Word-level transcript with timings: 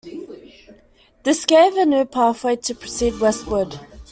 This 1.21 1.45
gave 1.45 1.75
a 1.75 1.85
new 1.85 2.05
pathway 2.05 2.55
to 2.55 2.73
proceed 2.73 3.19
westward. 3.19 3.79